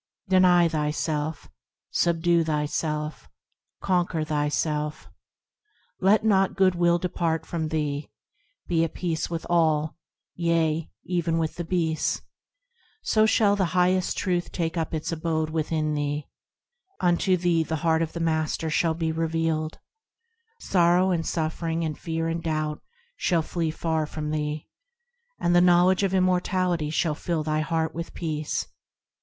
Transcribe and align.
Deny 0.29 0.67
thyself; 0.67 1.47
Subdue 1.91 2.43
thyself; 2.43 3.29
Conquer 3.83 4.23
thyself. 4.23 5.07
Let 5.99 6.23
not 6.25 6.55
goodwill 6.55 6.97
depart 6.97 7.45
from 7.45 7.67
thee; 7.67 8.09
Be 8.65 8.83
at 8.83 8.95
peace 8.95 9.29
with 9.29 9.45
all, 9.47 9.95
yea, 10.33 10.89
even 11.05 11.37
with 11.37 11.53
the 11.55 11.63
beasts, 11.63 12.23
So 13.03 13.27
shall 13.27 13.55
the 13.55 13.65
highest 13.77 14.17
Truth 14.17 14.51
take 14.51 14.75
up 14.75 14.95
its 14.95 15.11
abode 15.11 15.51
within 15.51 15.93
thee; 15.93 16.27
Unto 16.99 17.37
thee 17.37 17.61
the 17.61 17.75
heart 17.85 18.01
of 18.01 18.13
the 18.13 18.19
Master 18.19 18.71
shall 18.71 18.95
be 18.95 19.11
revealed; 19.11 19.77
Sorrow 20.59 21.11
and 21.11 21.23
suffering 21.27 21.85
and 21.85 21.95
fear 21.95 22.27
and 22.27 22.41
doubt 22.41 22.81
shall 23.17 23.43
flee 23.43 23.69
far 23.69 24.07
from 24.07 24.31
thee, 24.31 24.67
And 25.39 25.55
the 25.55 25.61
knowledge 25.61 26.01
of 26.01 26.15
immortality 26.15 26.89
shall 26.89 27.13
fill 27.13 27.43
thy 27.43 27.59
heart 27.59 27.93
with 27.93 28.15
peace. 28.15 28.65